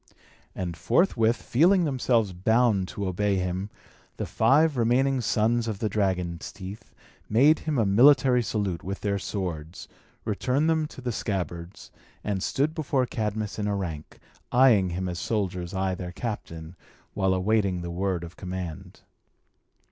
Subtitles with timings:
[0.55, 3.69] And forthwith, feeling themselves bound to obey him,
[4.17, 6.91] the five remaining sons of the dragon's teeth
[7.29, 9.87] made him a military salute with their swords,
[10.25, 11.91] returned them to the scabbards,
[12.23, 14.17] and stood before Cadmus in a rank,
[14.51, 16.75] eyeing him as soldiers eye their captain,
[17.13, 19.01] while awaiting the word of command.